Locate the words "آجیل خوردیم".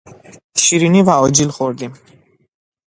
1.09-1.93